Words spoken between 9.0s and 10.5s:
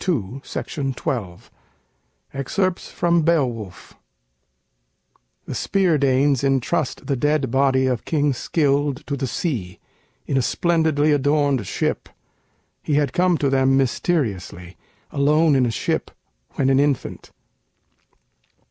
to the sea, in a